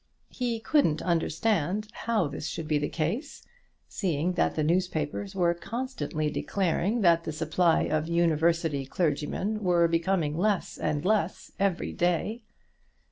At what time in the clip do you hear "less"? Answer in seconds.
10.35-10.79, 11.05-11.51